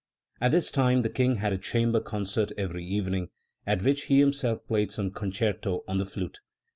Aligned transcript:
At 0.41 0.49
this 0.51 0.71
time 0.71 1.03
the 1.03 1.11
King 1.11 1.35
had 1.35 1.53
a 1.53 1.59
chamber 1.59 1.99
con 1.99 2.23
cert 2.23 2.51
every 2.57 2.83
evening, 2.83 3.29
at 3.67 3.83
which 3.83 4.05
he 4.05 4.19
himself 4.19 4.65
played 4.65 4.91
some 4.91 5.11
concerto 5.11 5.83
on 5.87 5.99
the 5.99 6.05
flute. 6.07 6.39